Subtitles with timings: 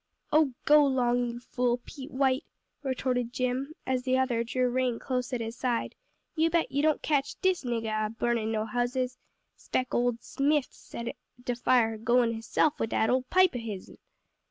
[0.33, 2.43] "Oh go 'long, you fool, Pete White!"
[2.81, 5.93] retorted Jim, as the other drew rein close at his side,
[6.35, 9.19] "you bet you don't catch dis niggah a burnin' no houses.
[9.55, 13.99] Spect ole Smith set de fire goin' hisself wid dat ole pipe o' his'n!"